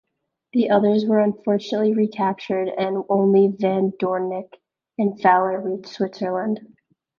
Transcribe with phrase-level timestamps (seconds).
[0.53, 4.51] The others were unfortunately recaptured and only van Doorninck
[4.97, 6.75] and Fowler reached Switzerland.